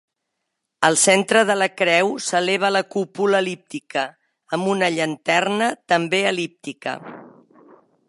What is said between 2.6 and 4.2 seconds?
la cúpula el·líptica